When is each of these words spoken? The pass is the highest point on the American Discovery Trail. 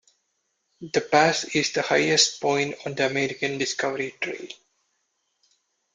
The 0.91 0.99
pass 0.99 1.43
is 1.55 1.73
the 1.73 1.83
highest 1.83 2.41
point 2.41 2.75
on 2.87 2.95
the 2.95 3.05
American 3.05 3.59
Discovery 3.59 4.15
Trail. 4.19 4.47